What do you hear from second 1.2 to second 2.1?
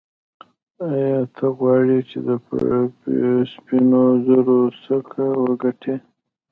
ته غواړې